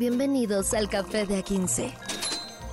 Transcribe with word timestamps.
Bienvenidos 0.00 0.72
al 0.72 0.88
Café 0.88 1.26
de 1.26 1.44
A15. 1.44 1.92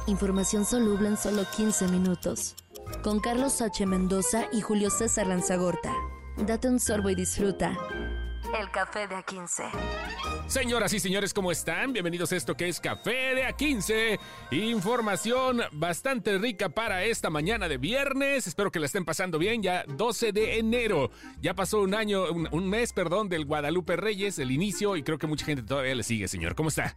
Información 0.08 0.64
soluble 0.64 1.10
en 1.10 1.18
solo 1.18 1.44
15 1.58 1.90
minutos. 1.90 2.56
Con 3.04 3.20
Carlos 3.20 3.62
H. 3.62 3.86
Mendoza 3.86 4.46
y 4.54 4.62
Julio 4.62 4.90
César 4.90 5.28
Lanzagorta. 5.28 5.94
Date 6.38 6.70
un 6.70 6.80
sorbo 6.80 7.10
y 7.10 7.16
disfruta. 7.16 7.78
El 8.58 8.72
Café 8.72 9.10
de 9.10 9.16
A15. 9.16 10.48
Señoras 10.48 10.94
y 10.94 11.02
señores, 11.02 11.34
¿cómo 11.34 11.52
están? 11.52 11.92
Bienvenidos 11.92 12.32
a 12.32 12.38
esto 12.38 12.56
que 12.56 12.70
es 12.70 12.80
Café 12.80 13.36
de 13.36 13.46
A15. 13.46 14.20
Información 14.52 15.64
bastante 15.74 16.38
rica 16.38 16.70
para 16.70 17.04
esta 17.04 17.30
mañana 17.30 17.68
de 17.68 17.78
viernes. 17.78 18.48
Espero 18.48 18.72
que 18.72 18.80
la 18.80 18.86
estén 18.86 19.04
pasando 19.04 19.38
bien. 19.38 19.62
Ya 19.62 19.84
12 19.86 20.32
de 20.32 20.60
enero. 20.60 21.12
Ya 21.42 21.56
pasó 21.56 21.82
un 21.82 21.94
año, 21.94 22.32
un, 22.32 22.48
un 22.54 22.70
mes, 22.70 22.94
perdón, 22.94 23.28
del 23.28 23.44
Guadalupe 23.44 23.98
Reyes, 23.98 24.40
el 24.40 24.50
inicio, 24.50 24.96
y 24.96 25.04
creo 25.04 25.18
que 25.18 25.28
mucha 25.28 25.46
gente 25.46 25.64
todavía 25.64 25.94
le 25.94 26.04
sigue, 26.04 26.30
señor. 26.30 26.56
¿Cómo 26.56 26.70
está? 26.70 26.96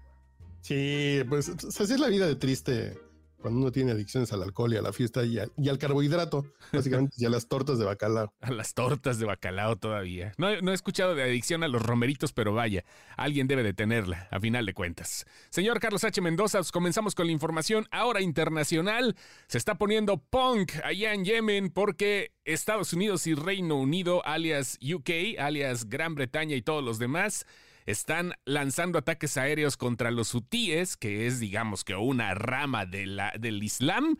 Sí, 0.62 1.22
pues 1.28 1.48
así 1.48 1.92
es 1.94 2.00
la 2.00 2.08
vida 2.08 2.26
de 2.26 2.36
triste 2.36 2.98
cuando 3.40 3.60
uno 3.60 3.72
tiene 3.72 3.92
adicciones 3.92 4.30
al 4.34 4.42
alcohol 4.42 4.74
y 4.74 4.76
a 4.76 4.82
la 4.82 4.92
fiesta 4.92 5.24
y, 5.24 5.38
a- 5.38 5.48
y 5.56 5.70
al 5.70 5.78
carbohidrato, 5.78 6.44
básicamente, 6.74 7.14
y 7.16 7.24
a 7.24 7.30
las 7.30 7.48
tortas 7.48 7.78
de 7.78 7.86
bacalao. 7.86 8.34
A 8.42 8.50
las 8.50 8.74
tortas 8.74 9.18
de 9.18 9.24
bacalao 9.24 9.76
todavía. 9.76 10.34
No, 10.36 10.60
no 10.60 10.72
he 10.72 10.74
escuchado 10.74 11.14
de 11.14 11.22
adicción 11.22 11.62
a 11.62 11.68
los 11.68 11.80
romeritos, 11.80 12.34
pero 12.34 12.52
vaya, 12.52 12.84
alguien 13.16 13.46
debe 13.46 13.62
de 13.62 13.72
tenerla, 13.72 14.28
a 14.30 14.38
final 14.40 14.66
de 14.66 14.74
cuentas. 14.74 15.24
Señor 15.48 15.80
Carlos 15.80 16.04
H. 16.04 16.20
Mendoza, 16.20 16.58
pues 16.58 16.70
comenzamos 16.70 17.14
con 17.14 17.24
la 17.28 17.32
información 17.32 17.86
ahora 17.90 18.20
internacional. 18.20 19.16
Se 19.48 19.56
está 19.56 19.76
poniendo 19.76 20.18
punk 20.18 20.72
allá 20.84 21.14
en 21.14 21.24
Yemen 21.24 21.70
porque 21.70 22.32
Estados 22.44 22.92
Unidos 22.92 23.26
y 23.26 23.32
Reino 23.32 23.76
Unido, 23.76 24.22
alias 24.26 24.78
UK, 24.82 25.38
alias 25.38 25.88
Gran 25.88 26.14
Bretaña 26.14 26.56
y 26.56 26.60
todos 26.62 26.84
los 26.84 26.98
demás, 26.98 27.46
están 27.86 28.34
lanzando 28.44 28.98
ataques 28.98 29.36
aéreos 29.36 29.76
contra 29.76 30.10
los 30.10 30.34
hutíes, 30.34 30.96
que 30.96 31.26
es 31.26 31.40
digamos 31.40 31.84
que 31.84 31.94
una 31.94 32.34
rama 32.34 32.86
de 32.86 33.06
la, 33.06 33.32
del 33.38 33.62
Islam, 33.62 34.18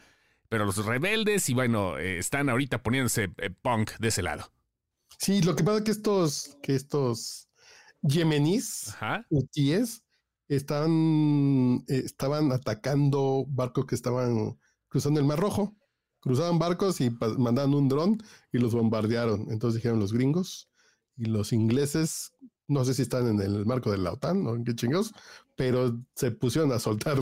pero 0.49 0.65
los 0.65 0.85
rebeldes 0.85 1.49
y 1.49 1.55
bueno, 1.55 1.99
eh, 1.99 2.19
están 2.19 2.49
ahorita 2.49 2.83
poniéndose 2.83 3.33
eh, 3.39 3.51
punk 3.63 3.93
de 3.99 4.09
ese 4.09 4.23
lado. 4.23 4.51
Sí, 5.19 5.43
lo 5.43 5.55
que 5.55 5.65
pasa 5.65 5.79
es 5.79 5.85
que 5.85 5.91
estos, 5.91 6.57
que 6.63 6.75
estos 6.75 7.49
yemeníes, 8.03 8.95
hutíes, 9.29 10.03
están, 10.49 11.85
eh, 11.89 12.03
estaban 12.05 12.53
atacando 12.53 13.45
barcos 13.49 13.87
que 13.87 13.95
estaban 13.95 14.59
cruzando 14.89 15.21
el 15.21 15.27
Mar 15.27 15.39
Rojo. 15.39 15.77
Cruzaban 16.19 16.59
barcos 16.59 17.01
y 17.01 17.11
mandaban 17.39 17.73
un 17.73 17.89
dron 17.89 18.23
y 18.53 18.59
los 18.59 18.75
bombardearon. 18.75 19.47
Entonces 19.51 19.77
dijeron 19.77 20.01
los 20.01 20.13
gringos 20.13 20.69
y 21.17 21.27
los 21.27 21.53
ingleses, 21.53 22.33
no 22.71 22.85
sé 22.85 22.95
si 22.95 23.03
están 23.03 23.29
en 23.29 23.41
el 23.41 23.67
marco 23.67 23.91
de 23.91 23.99
la 23.99 24.13
OTAN 24.13 24.47
o 24.47 24.55
en 24.55 24.65
qué 24.65 24.75
chingados, 24.75 25.13
pero 25.57 25.99
se 26.15 26.31
pusieron 26.31 26.73
a 26.73 26.79
soltar 26.79 27.19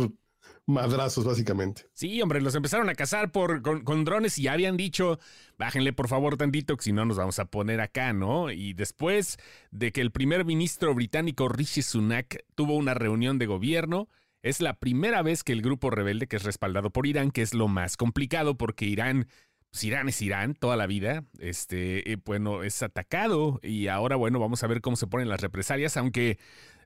madrazos 0.66 1.24
básicamente. 1.24 1.86
Sí, 1.94 2.20
hombre, 2.20 2.42
los 2.42 2.54
empezaron 2.54 2.90
a 2.90 2.94
cazar 2.94 3.32
por, 3.32 3.62
con, 3.62 3.82
con 3.82 4.04
drones 4.04 4.38
y 4.38 4.42
ya 4.42 4.52
habían 4.52 4.76
dicho, 4.76 5.18
bájenle 5.56 5.94
por 5.94 6.08
favor 6.08 6.36
tantito, 6.36 6.76
que 6.76 6.84
si 6.84 6.92
no 6.92 7.06
nos 7.06 7.16
vamos 7.16 7.38
a 7.38 7.46
poner 7.46 7.80
acá, 7.80 8.12
¿no? 8.12 8.50
Y 8.50 8.74
después 8.74 9.38
de 9.70 9.90
que 9.90 10.02
el 10.02 10.12
primer 10.12 10.44
ministro 10.44 10.94
británico 10.94 11.48
Rishi 11.48 11.80
Sunak 11.80 12.44
tuvo 12.54 12.76
una 12.76 12.92
reunión 12.92 13.38
de 13.38 13.46
gobierno, 13.46 14.08
es 14.42 14.60
la 14.60 14.78
primera 14.78 15.22
vez 15.22 15.42
que 15.42 15.52
el 15.52 15.62
grupo 15.62 15.90
rebelde, 15.90 16.28
que 16.28 16.36
es 16.36 16.44
respaldado 16.44 16.90
por 16.90 17.06
Irán, 17.06 17.30
que 17.30 17.42
es 17.42 17.54
lo 17.54 17.66
más 17.66 17.96
complicado 17.96 18.56
porque 18.56 18.84
Irán, 18.84 19.26
pues 19.70 19.84
Irán 19.84 20.08
es 20.08 20.20
Irán 20.22 20.54
toda 20.54 20.76
la 20.76 20.86
vida, 20.86 21.24
este, 21.38 22.10
eh, 22.10 22.16
bueno, 22.24 22.62
es 22.62 22.82
atacado 22.82 23.60
y 23.62 23.88
ahora, 23.88 24.16
bueno, 24.16 24.38
vamos 24.38 24.62
a 24.62 24.66
ver 24.66 24.80
cómo 24.80 24.96
se 24.96 25.06
ponen 25.06 25.28
las 25.28 25.40
represalias, 25.40 25.96
aunque 25.96 26.38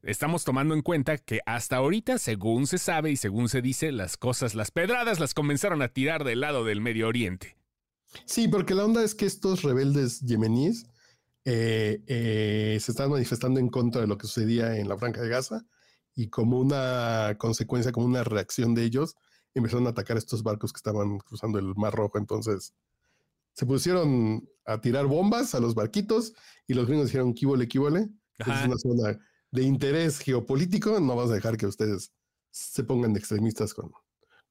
estamos 0.03 0.45
tomando 0.45 0.75
en 0.75 0.83
cuenta 0.83 1.19
que 1.19 1.41
hasta 1.47 1.77
ahorita, 1.77 2.19
según 2.19 2.67
se 2.67 2.79
sabe 2.79 3.13
y 3.13 3.17
según 3.17 3.49
se 3.49 3.63
dice, 3.63 3.93
las 3.93 4.17
cosas, 4.17 4.55
las 4.55 4.71
pedradas 4.71 5.21
las 5.21 5.35
comenzaron 5.35 5.81
a 5.83 5.89
tirar 5.89 6.25
del 6.25 6.41
lado 6.41 6.65
del 6.65 6.81
Medio 6.81 7.09
Oriente. 7.09 7.57
Sí, 8.25 8.49
porque 8.49 8.75
la 8.75 8.85
onda 8.85 9.03
es 9.03 9.15
que 9.15 9.27
estos 9.27 9.63
rebeldes 9.63 10.21
yemeníes 10.21 10.87
eh, 11.45 12.03
eh, 12.07 12.79
se 12.81 12.93
están 12.93 13.11
manifestando 13.11 13.59
en 13.59 13.69
contra 13.69 14.01
de 14.01 14.07
lo 14.07 14.19
que 14.19 14.27
sucedía 14.27 14.77
en 14.77 14.89
la 14.89 14.97
Franja 14.97 15.23
de 15.23 15.29
Gaza 15.29 15.65
y 16.15 16.29
como 16.29 16.61
una 16.61 17.37
consecuencia, 17.39 17.93
como 17.93 18.07
una 18.07 18.23
reacción 18.23 18.75
de 18.75 18.85
ellos, 18.85 19.17
empezaron 19.55 19.87
a 19.87 19.91
atacar 19.91 20.17
estos 20.17 20.43
barcos 20.43 20.73
que 20.73 20.79
estaban 20.79 21.19
cruzando 21.19 21.59
el 21.59 21.75
Mar 21.75 21.95
Rojo. 21.95 22.19
Entonces 22.19 22.75
se 23.55 23.67
pusieron 23.67 24.49
a 24.65 24.81
tirar 24.81 25.07
bombas 25.07 25.55
a 25.55 25.61
los 25.61 25.75
barquitos 25.75 26.33
y 26.67 26.75
los 26.75 26.87
gringos 26.87 27.07
dijeron, 27.07 27.35
quíbole, 27.35 27.69
quíbole. 27.69 28.09
Es 28.39 28.47
una 28.47 28.77
zona 28.79 29.19
de 29.51 29.63
interés 29.63 30.19
geopolítico. 30.19 30.99
No 31.01 31.15
vamos 31.15 31.31
a 31.31 31.35
dejar 31.35 31.57
que 31.57 31.67
ustedes 31.67 32.13
se 32.51 32.85
pongan 32.85 33.17
extremistas 33.17 33.75
con, 33.75 33.93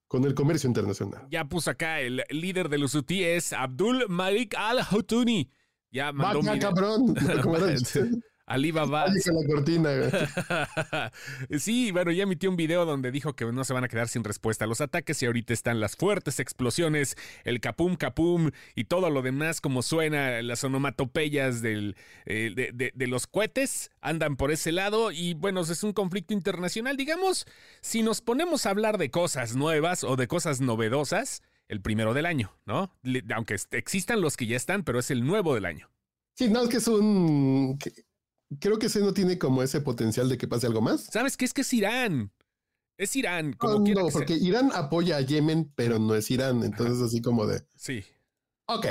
con 0.07 0.23
el 0.25 0.33
comercio 0.33 0.67
internacional. 0.67 1.27
Ya 1.29 1.45
puso 1.45 1.71
acá 1.71 1.99
el 1.99 2.23
líder 2.29 2.69
de 2.69 2.77
los 2.77 2.95
hutíes, 2.95 3.53
Abdul 3.53 4.05
Malik 4.09 4.55
al-Hutuni. 4.57 5.51
Ya 5.91 6.11
mandó 6.11 6.39
un 6.39 6.45
¡Vaca, 6.45 6.55
video. 6.55 6.69
cabrón! 6.69 7.15
Alibaba. 8.51 9.05
La 9.07 9.47
cortina. 9.47 9.89
güey. 9.95 10.11
sí, 11.59 11.91
bueno, 11.91 12.11
ya 12.11 12.23
emitió 12.23 12.49
un 12.49 12.55
video 12.55 12.85
donde 12.85 13.11
dijo 13.11 13.35
que 13.35 13.45
no 13.45 13.63
se 13.63 13.73
van 13.73 13.83
a 13.83 13.87
quedar 13.87 14.07
sin 14.07 14.23
respuesta 14.23 14.65
a 14.65 14.67
los 14.67 14.81
ataques 14.81 15.21
y 15.21 15.25
ahorita 15.25 15.53
están 15.53 15.79
las 15.79 15.95
fuertes 15.95 16.39
explosiones, 16.39 17.15
el 17.43 17.59
capum 17.59 17.95
capum 17.95 18.51
y 18.75 18.85
todo 18.85 19.09
lo 19.09 19.21
demás 19.21 19.61
como 19.61 19.81
suena, 19.81 20.41
las 20.41 20.63
onomatopeyas 20.63 21.61
del, 21.61 21.95
eh, 22.25 22.51
de, 22.55 22.71
de- 22.73 22.91
de 22.93 23.07
los 23.07 23.27
cohetes 23.27 23.89
andan 24.01 24.35
por 24.35 24.51
ese 24.51 24.71
lado 24.71 25.11
y 25.11 25.33
bueno, 25.33 25.61
es 25.61 25.83
un 25.83 25.93
conflicto 25.93 26.33
internacional. 26.33 26.97
Digamos, 26.97 27.45
si 27.81 28.03
nos 28.03 28.21
ponemos 28.21 28.65
a 28.65 28.69
hablar 28.71 28.97
de 28.97 29.09
cosas 29.11 29.55
nuevas 29.55 30.03
o 30.03 30.15
de 30.15 30.27
cosas 30.27 30.61
novedosas, 30.61 31.41
el 31.67 31.81
primero 31.81 32.13
del 32.13 32.25
año, 32.25 32.53
¿no? 32.65 32.93
Aunque 33.33 33.55
existan 33.71 34.19
los 34.21 34.35
que 34.35 34.45
ya 34.45 34.57
están, 34.57 34.83
pero 34.83 34.99
es 34.99 35.09
el 35.09 35.25
nuevo 35.25 35.55
del 35.55 35.65
año. 35.65 35.89
Sí, 36.35 36.49
no, 36.49 36.63
es 36.63 36.69
que 36.69 36.77
es 36.77 36.87
un... 36.87 37.77
creo 38.59 38.77
que 38.79 38.87
ese 38.87 38.99
no 38.99 39.13
tiene 39.13 39.37
como 39.37 39.63
ese 39.63 39.81
potencial 39.81 40.27
de 40.29 40.37
que 40.37 40.47
pase 40.47 40.67
algo 40.67 40.81
más. 40.81 41.05
¿Sabes 41.05 41.37
qué? 41.37 41.45
Es 41.45 41.53
que 41.53 41.61
es 41.61 41.73
Irán. 41.73 42.31
Es 42.97 43.15
Irán, 43.15 43.53
como 43.53 43.79
No, 43.79 43.83
quiera 43.83 44.01
no, 44.01 44.07
que 44.07 44.11
sea. 44.11 44.19
porque 44.19 44.33
Irán 44.35 44.69
apoya 44.73 45.17
a 45.17 45.21
Yemen, 45.21 45.71
pero 45.75 45.97
no 45.97 46.13
es 46.15 46.29
Irán. 46.29 46.63
Entonces, 46.63 47.01
así 47.01 47.21
como 47.21 47.47
de, 47.47 47.63
Sí. 47.75 48.03
ok, 48.67 48.85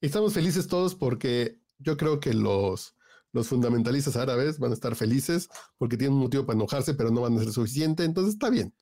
estamos 0.00 0.32
felices 0.32 0.66
todos 0.66 0.94
porque 0.94 1.60
yo 1.78 1.96
creo 1.96 2.20
que 2.20 2.32
los, 2.32 2.94
los 3.32 3.48
fundamentalistas 3.48 4.16
árabes 4.16 4.58
van 4.58 4.70
a 4.70 4.74
estar 4.74 4.96
felices 4.96 5.48
porque 5.76 5.96
tienen 5.96 6.14
un 6.14 6.22
motivo 6.22 6.46
para 6.46 6.56
enojarse, 6.56 6.94
pero 6.94 7.10
no 7.10 7.20
van 7.22 7.36
a 7.36 7.40
ser 7.40 7.52
suficiente. 7.52 8.04
Entonces, 8.04 8.34
está 8.34 8.48
bien. 8.50 8.74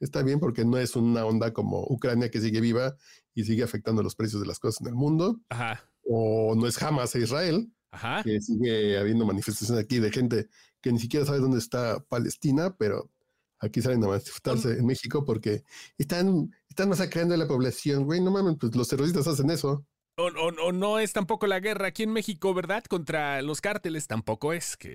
Está 0.00 0.22
bien 0.22 0.38
porque 0.40 0.64
no 0.64 0.76
es 0.78 0.94
una 0.94 1.24
onda 1.24 1.52
como 1.52 1.84
Ucrania 1.88 2.30
que 2.30 2.40
sigue 2.40 2.60
viva 2.60 2.96
y 3.34 3.44
sigue 3.44 3.62
afectando 3.64 4.02
los 4.02 4.14
precios 4.14 4.40
de 4.40 4.46
las 4.46 4.58
cosas 4.60 4.80
en 4.82 4.88
el 4.88 4.94
mundo, 4.94 5.40
Ajá. 5.48 5.82
o 6.04 6.54
no 6.54 6.66
es 6.66 6.80
Hamas 6.82 7.14
e 7.16 7.20
Israel, 7.22 7.72
Ajá. 7.90 8.22
que 8.22 8.40
sigue 8.40 8.98
habiendo 8.98 9.24
manifestaciones 9.24 9.82
aquí 9.84 9.98
de 9.98 10.10
gente 10.10 10.48
que 10.80 10.92
ni 10.92 10.98
siquiera 10.98 11.24
sabe 11.26 11.38
dónde 11.38 11.58
está 11.58 12.00
Palestina, 12.08 12.74
pero 12.76 13.10
aquí 13.60 13.80
salen 13.82 14.04
a 14.04 14.08
manifestarse 14.08 14.72
en 14.78 14.86
México 14.86 15.24
porque 15.24 15.64
están, 15.96 16.54
están 16.68 16.88
masacrando 16.88 17.34
a 17.34 17.38
la 17.38 17.48
población, 17.48 18.04
güey, 18.04 18.20
no 18.20 18.30
mames, 18.30 18.56
pues 18.60 18.74
los 18.76 18.88
terroristas 18.88 19.26
hacen 19.26 19.50
eso. 19.50 19.84
O, 20.16 20.24
o- 20.26 20.66
o 20.68 20.72
no 20.72 20.98
es 20.98 21.12
tampoco 21.12 21.46
la 21.46 21.60
guerra 21.60 21.88
aquí 21.88 22.02
en 22.02 22.12
México, 22.12 22.52
¿verdad? 22.52 22.82
Contra 22.84 23.40
los 23.42 23.60
cárteles 23.60 24.06
tampoco 24.08 24.52
es. 24.52 24.76
Que, 24.76 24.94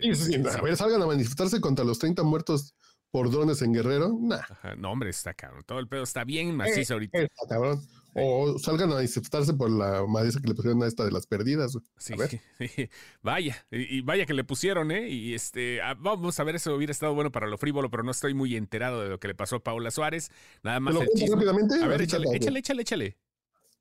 A 0.53 0.61
ver, 0.61 0.75
salgan 0.77 1.01
a 1.01 1.05
manifestarse 1.07 1.61
contra 1.61 1.83
los 1.85 1.97
30 1.99 2.23
muertos 2.23 2.75
por 3.09 3.29
drones 3.31 3.61
en 3.61 3.73
Guerrero, 3.73 4.17
nah, 4.19 4.37
Ajá, 4.49 4.75
no, 4.75 4.91
hombre, 4.91 5.09
está 5.11 5.33
cabrón. 5.33 5.63
Todo 5.65 5.79
el 5.79 5.87
pedo 5.87 6.03
está 6.03 6.23
bien 6.23 6.55
macizo 6.55 6.93
ahorita. 6.95 7.19
está 7.19 7.47
cabrón. 7.47 7.79
O 8.15 8.57
salgan 8.59 8.91
a 8.91 8.95
manifestarse 8.95 9.53
por 9.53 9.69
la 9.71 10.05
madriza 10.07 10.39
que 10.41 10.47
le 10.47 10.53
pusieron 10.55 10.81
a 10.83 10.87
esta 10.87 11.03
de 11.05 11.11
las 11.11 11.25
perdidas. 11.27 11.73
güey. 11.73 11.85
Sí, 11.97 12.13
ver. 12.15 12.39
vaya, 13.21 13.65
y, 13.71 14.01
vaya 14.01 14.25
que 14.25 14.33
le 14.33 14.43
pusieron, 14.43 14.91
¿eh? 14.91 15.09
Y 15.09 15.33
este, 15.33 15.81
ah, 15.81 15.95
vamos 15.99 16.39
a 16.39 16.43
ver, 16.43 16.55
eso 16.55 16.75
hubiera 16.75 16.91
estado 16.91 17.13
bueno 17.15 17.31
para 17.31 17.47
lo 17.47 17.57
frívolo, 17.57 17.89
pero 17.89 18.03
no 18.03 18.11
estoy 18.11 18.33
muy 18.33 18.55
enterado 18.55 19.01
de 19.01 19.09
lo 19.09 19.19
que 19.19 19.27
le 19.27 19.35
pasó 19.35 19.55
a 19.57 19.63
Paula 19.63 19.89
Suárez. 19.91 20.31
Nada 20.63 20.77
¿Te 20.77 20.81
más 20.81 20.93
lo 20.93 20.99
cuento 20.99 21.15
chisme. 21.17 21.35
rápidamente? 21.35 21.83
A 21.83 21.87
ver, 21.87 22.01
échale, 22.01 22.25
lo- 22.25 22.33
échale, 22.33 22.59
échale, 22.59 22.81
échale. 22.83 23.17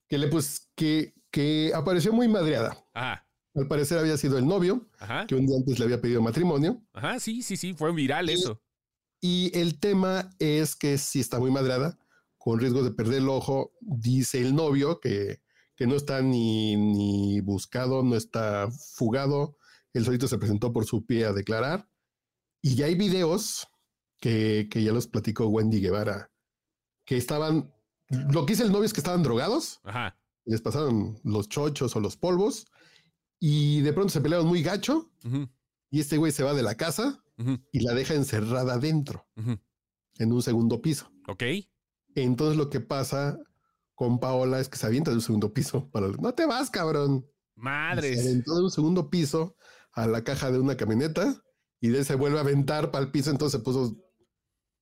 Que 0.08 0.18
le 0.18 0.28
pues, 0.28 0.68
que, 0.74 1.14
que 1.30 1.72
apareció 1.74 2.12
muy 2.12 2.28
madreada. 2.28 2.76
Ajá, 2.94 3.26
Al 3.54 3.66
parecer 3.68 3.98
había 3.98 4.16
sido 4.16 4.38
el 4.38 4.46
novio, 4.46 4.88
ajá, 4.98 5.26
que 5.26 5.34
un 5.34 5.46
día 5.46 5.56
antes 5.56 5.78
le 5.78 5.84
había 5.86 6.00
pedido 6.00 6.20
matrimonio. 6.22 6.82
ajá, 6.92 7.18
sí, 7.20 7.42
sí, 7.42 7.56
sí, 7.56 7.74
fue 7.74 7.92
viral 7.92 8.28
Sí. 8.28 8.34
eso. 8.34 8.60
Y 9.20 9.56
el 9.58 9.78
tema 9.78 10.30
es 10.38 10.74
que 10.74 10.98
sí 10.98 11.20
está 11.20 11.38
muy 11.38 11.50
madrada, 11.50 11.96
con 12.42 12.58
riesgo 12.58 12.82
de 12.82 12.90
perder 12.90 13.18
el 13.18 13.28
ojo, 13.28 13.72
dice 13.80 14.40
el 14.40 14.54
novio 14.56 14.98
que, 14.98 15.42
que 15.76 15.86
no 15.86 15.94
está 15.94 16.22
ni, 16.22 16.74
ni 16.74 17.40
buscado, 17.40 18.02
no 18.02 18.16
está 18.16 18.68
fugado. 18.96 19.56
Él 19.92 20.04
solito 20.04 20.26
se 20.26 20.38
presentó 20.38 20.72
por 20.72 20.84
su 20.84 21.06
pie 21.06 21.24
a 21.26 21.32
declarar. 21.32 21.88
Y 22.60 22.74
ya 22.74 22.86
hay 22.86 22.96
videos 22.96 23.68
que, 24.18 24.66
que 24.68 24.82
ya 24.82 24.92
los 24.92 25.06
platicó 25.06 25.46
Wendy 25.46 25.80
Guevara, 25.80 26.32
que 27.04 27.16
estaban, 27.16 27.72
lo 28.08 28.44
que 28.44 28.54
dice 28.54 28.64
el 28.64 28.72
novio 28.72 28.86
es 28.86 28.92
que 28.92 29.00
estaban 29.00 29.22
drogados, 29.22 29.80
Ajá, 29.84 30.18
les 30.44 30.60
pasaron 30.62 31.20
los 31.22 31.48
chochos 31.48 31.94
o 31.94 32.00
los 32.00 32.16
polvos, 32.16 32.66
y 33.38 33.82
de 33.82 33.92
pronto 33.92 34.12
se 34.12 34.20
pelearon 34.20 34.48
muy 34.48 34.62
gacho, 34.62 35.12
y 35.90 36.00
este 36.00 36.16
güey 36.16 36.32
se 36.32 36.42
va 36.42 36.54
de 36.54 36.62
la 36.62 36.76
casa 36.76 37.24
y 37.70 37.80
la 37.80 37.94
deja 37.94 38.14
encerrada 38.14 38.74
adentro. 38.74 39.28
en 39.36 40.32
un 40.32 40.42
segundo 40.42 40.80
piso. 40.82 41.10
Ok. 41.28 41.42
Entonces 42.14 42.56
lo 42.56 42.70
que 42.70 42.80
pasa 42.80 43.38
con 43.94 44.18
Paola 44.18 44.60
es 44.60 44.68
que 44.68 44.76
se 44.78 44.86
avienta 44.86 45.10
de 45.10 45.16
un 45.16 45.22
segundo 45.22 45.52
piso. 45.52 45.90
Para, 45.90 46.08
no 46.08 46.34
te 46.34 46.46
vas, 46.46 46.70
cabrón. 46.70 47.26
Madres. 47.54 48.20
Se 48.22 48.28
aventó 48.28 48.54
de 48.56 48.62
un 48.64 48.70
segundo 48.70 49.10
piso 49.10 49.56
a 49.92 50.06
la 50.06 50.24
caja 50.24 50.50
de 50.50 50.58
una 50.58 50.76
camioneta 50.76 51.42
y 51.80 51.88
de 51.88 52.04
se 52.04 52.14
vuelve 52.14 52.38
a 52.38 52.42
aventar 52.42 52.90
para 52.90 53.04
el 53.04 53.10
piso. 53.10 53.30
Entonces 53.30 53.58
se 53.60 53.64
puso 53.64 53.96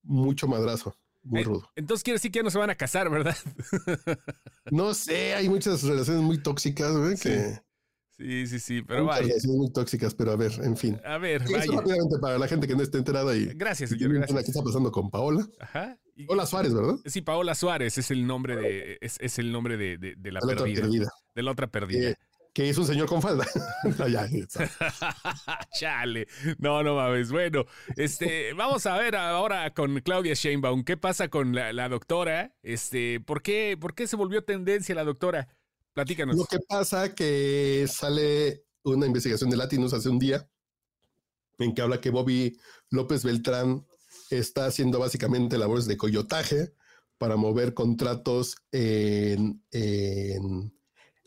mucho 0.03 0.47
madrazo, 0.49 0.97
muy 1.23 1.41
Eh, 1.43 1.45
rudo. 1.45 1.69
Entonces 1.77 2.03
quiere 2.05 2.17
decir 2.17 2.31
que 2.31 2.39
ya 2.39 2.43
no 2.43 2.51
se 2.51 2.59
van 2.59 2.71
a 2.71 2.77
casar, 2.77 3.11
¿verdad? 3.11 3.37
No 4.71 4.95
sé, 4.95 5.35
hay 5.35 5.49
muchas 5.49 5.83
relaciones 5.83 6.23
muy 6.23 6.43
tóxicas, 6.43 6.97
güey, 6.97 7.17
Sí, 7.17 7.29
que 7.29 7.61
Sí, 8.21 8.47
sí, 8.47 8.59
sí, 8.59 8.83
pero 8.83 9.05
muchas 9.05 9.21
vaya. 9.23 9.35
muy 9.47 9.73
tóxicas, 9.73 10.15
pero 10.15 10.33
a 10.33 10.37
ver, 10.37 10.53
en 10.63 10.77
fin. 10.77 11.01
A 11.05 11.17
ver, 11.17 11.41
Eso 11.43 11.53
vaya. 11.53 11.73
rápidamente 11.73 12.19
para 12.21 12.39
la 12.39 12.47
gente 12.47 12.67
que 12.69 12.77
no 12.77 12.83
esté 12.83 12.99
enterada 12.99 13.35
y 13.35 13.47
Gracias, 13.55 13.89
señor, 13.91 14.13
gracias. 14.13 14.45
qué 14.45 14.51
está 14.51 14.63
pasando 14.63 14.93
con 14.93 15.11
Paola. 15.11 15.47
Ajá. 15.59 15.97
Y- 16.17 16.27
Hola 16.29 16.45
Suárez, 16.45 16.75
¿verdad? 16.75 16.97
Sí, 17.07 17.23
Paola 17.23 17.55
Suárez 17.55 17.97
es 17.97 18.11
el 18.11 18.27
nombre 18.27 18.57
de, 18.57 18.99
es, 19.01 19.17
es 19.21 19.39
el 19.39 19.51
nombre 19.53 19.79
de, 19.79 19.97
de- 19.97 20.15
de 20.19 20.33
la 20.33 20.41
La 20.41 20.53
otra 20.53 20.65
perdida. 20.67 21.09
De 21.35 21.43
la 21.43 21.51
otra 21.51 21.67
perdida. 21.69 22.11
Eh, 22.11 22.15
que 22.53 22.69
es 22.69 22.77
un 22.77 22.85
señor 22.85 23.07
con 23.09 23.23
falda. 23.23 23.47
No, 23.99 24.07
ya, 24.09 24.27
ya. 24.29 24.45
Chale. 25.79 26.27
No, 26.59 26.83
no 26.83 26.97
mames. 26.97 27.31
Bueno, 27.33 27.65
este, 27.97 28.53
vamos 28.55 28.85
a 28.87 28.97
ver 28.99 29.17
ahora 29.17 29.73
con 29.73 30.01
Claudia 30.01 30.35
Sheinbaum. 30.35 30.85
¿Qué 30.85 30.97
pasa 30.97 31.29
con 31.29 31.55
la, 31.55 31.73
la 31.73 31.89
doctora? 31.89 32.53
Este, 32.63 33.21
¿por 33.21 33.43
qué, 33.43 33.77
¿por 33.81 33.95
qué 33.95 34.07
se 34.07 34.17
volvió 34.17 34.43
tendencia 34.45 34.95
la 34.95 35.05
doctora? 35.05 35.49
Platícanos. 35.93 36.37
Lo 36.37 36.45
que 36.45 36.59
pasa 36.61 37.15
que 37.15 37.87
sale 37.89 38.65
una 38.85 39.07
investigación 39.07 39.51
de 39.51 39.57
Latinos 39.57 39.93
hace 39.93 40.09
un 40.09 40.19
día 40.19 40.49
en 41.59 41.75
que 41.75 41.83
habla 41.83 42.01
que 42.01 42.11
Bobby 42.11 42.59
López 42.91 43.25
Beltrán 43.25 43.87
está 44.31 44.67
haciendo 44.67 44.99
básicamente 44.99 45.59
labores 45.59 45.87
de 45.87 45.97
coyotaje 45.97 46.73
para 47.19 47.37
mover 47.37 47.75
contratos 47.75 48.57
en, 48.73 49.63
en, 49.71 50.73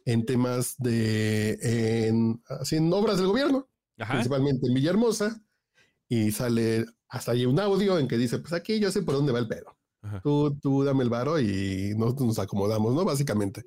en 0.05 0.25
temas 0.25 0.75
de 0.79 2.07
en, 2.07 2.41
así, 2.47 2.77
en 2.77 2.91
obras 2.91 3.17
del 3.17 3.27
gobierno, 3.27 3.69
Ajá. 3.99 4.13
principalmente 4.13 4.67
en 4.67 4.73
Villahermosa, 4.73 5.43
y 6.09 6.31
sale 6.31 6.85
hasta 7.09 7.33
ahí 7.33 7.45
un 7.45 7.59
audio 7.59 7.99
en 7.99 8.07
que 8.07 8.17
dice, 8.17 8.39
pues 8.39 8.53
aquí 8.53 8.79
yo 8.79 8.91
sé 8.91 9.03
por 9.03 9.15
dónde 9.15 9.31
va 9.33 9.39
el 9.39 9.47
pedo. 9.47 9.77
Tú, 10.21 10.57
tú 10.59 10.83
dame 10.83 11.03
el 11.03 11.09
varo 11.09 11.39
y 11.39 11.93
nosotros 11.95 12.27
nos 12.27 12.39
acomodamos, 12.39 12.93
¿no? 12.93 13.05
Básicamente. 13.05 13.63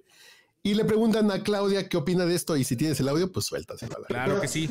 Y 0.66 0.74
le 0.74 0.84
preguntan 0.84 1.30
a 1.30 1.44
Claudia 1.44 1.88
qué 1.88 1.96
opina 1.96 2.24
de 2.26 2.34
esto 2.34 2.56
y 2.56 2.64
si 2.64 2.74
tienes 2.74 2.98
el 2.98 3.08
audio, 3.08 3.30
pues 3.30 3.46
suéltaselo. 3.46 3.98
Claro 4.08 4.40
que 4.40 4.48
sí. 4.48 4.68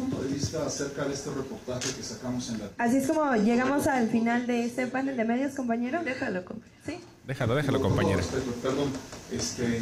acerca 0.68 1.06
de 1.06 1.14
este 1.14 1.30
reportaje 1.30 1.90
que 1.96 2.04
sacamos 2.04 2.50
en 2.50 2.60
la 2.60 2.70
Así 2.78 2.98
es 2.98 3.08
como 3.08 3.34
llegamos 3.38 3.88
al 3.88 4.10
final 4.10 4.46
de 4.46 4.66
este 4.66 4.88
panel 4.88 5.16
de 5.16 5.24
medios, 5.24 5.56
compañero. 5.56 6.04
Déjalo, 6.04 6.44
compañero. 6.44 6.78
Sí. 6.86 7.00
Déjalo, 7.26 7.56
déjalo, 7.56 7.80
respeto, 8.14 8.52
Perdón, 8.62 8.90
este, 9.32 9.80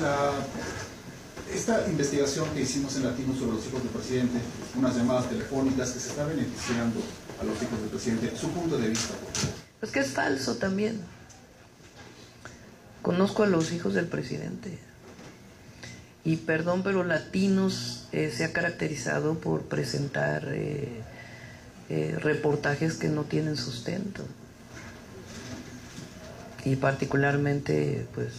la- 0.00 0.30
esta 1.52 1.88
investigación 1.88 2.48
que 2.54 2.60
hicimos 2.60 2.94
en 2.94 3.06
Latino 3.06 3.34
sobre 3.34 3.54
los 3.54 3.66
hijos 3.66 3.82
del 3.82 3.90
presidente, 3.90 4.38
unas 4.76 4.94
llamadas 4.94 5.28
telefónicas 5.28 5.90
que 5.90 5.98
se 5.98 6.10
está 6.10 6.24
beneficiando 6.24 7.00
a 7.40 7.42
los 7.42 7.60
hijos 7.60 7.80
del 7.80 7.90
presidente, 7.90 8.32
su 8.36 8.48
punto 8.50 8.78
de 8.78 8.90
vista. 8.90 9.12
por 9.12 9.34
favor. 9.34 9.54
Pues 9.80 9.90
que 9.90 9.98
es 9.98 10.10
falso 10.12 10.54
también. 10.54 11.00
Conozco 13.02 13.42
a 13.42 13.46
los 13.48 13.72
hijos 13.72 13.94
del 13.94 14.06
presidente. 14.06 14.86
Y 16.24 16.36
perdón, 16.36 16.82
pero 16.82 17.04
Latinos 17.04 18.06
eh, 18.12 18.32
se 18.34 18.44
ha 18.44 18.52
caracterizado 18.52 19.34
por 19.38 19.62
presentar 19.62 20.44
eh, 20.48 20.88
eh, 21.88 22.16
reportajes 22.20 22.94
que 22.94 23.08
no 23.08 23.24
tienen 23.24 23.56
sustento. 23.56 24.24
Y 26.64 26.76
particularmente, 26.76 28.06
pues, 28.14 28.32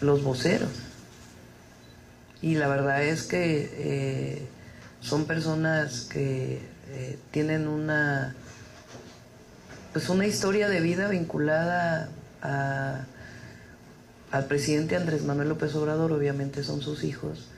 los 0.00 0.24
voceros. 0.24 0.70
Y 2.42 2.54
la 2.54 2.68
verdad 2.68 3.02
es 3.04 3.24
que 3.24 4.48
son 5.00 5.26
personas 5.26 6.00
que 6.10 6.62
tienen 7.30 7.68
una 7.68 8.34
pues 9.92 10.08
una 10.08 10.26
historia 10.26 10.68
de 10.68 10.80
vida 10.80 11.08
vinculada 11.08 12.08
a- 12.42 13.04
al 14.30 14.46
presidente 14.46 14.96
Andrés 14.96 15.24
Manuel 15.24 15.48
López 15.48 15.74
Obrador, 15.74 16.12
obviamente 16.12 16.62
son 16.62 16.82
sus 16.82 17.04
hijos. 17.04 17.48